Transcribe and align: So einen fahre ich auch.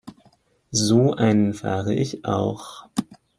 So 0.71 1.13
einen 1.13 1.53
fahre 1.53 1.93
ich 1.93 2.25
auch. 2.25 2.89